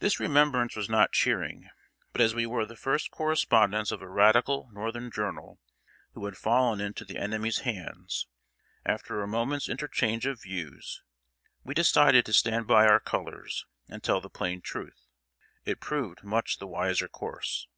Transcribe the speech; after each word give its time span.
This 0.00 0.18
remembrance 0.18 0.74
was 0.74 0.88
not 0.88 1.12
cheering; 1.12 1.70
but 2.10 2.20
as 2.20 2.34
we 2.34 2.44
were 2.44 2.66
the 2.66 2.74
first 2.74 3.12
correspondents 3.12 3.92
of 3.92 4.02
a 4.02 4.08
radical 4.08 4.68
Northern 4.72 5.12
journal 5.12 5.60
who 6.14 6.24
had 6.24 6.36
fallen 6.36 6.80
into 6.80 7.04
the 7.04 7.18
enemy's 7.18 7.60
hands, 7.60 8.26
after 8.84 9.22
a 9.22 9.28
moment's 9.28 9.68
interchange 9.68 10.26
of 10.26 10.42
views, 10.42 11.04
we 11.62 11.72
decided 11.72 12.26
to 12.26 12.32
stand 12.32 12.66
by 12.66 12.88
our 12.88 12.98
colors, 12.98 13.64
and 13.88 14.02
tell 14.02 14.20
the 14.20 14.28
plain 14.28 14.60
truth. 14.60 15.06
It 15.64 15.78
proved 15.78 16.24
much 16.24 16.58
the 16.58 16.66
wiser 16.66 17.06
course. 17.06 17.68